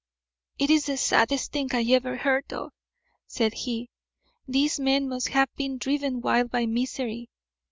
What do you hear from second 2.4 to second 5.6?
of," said he. "These men must have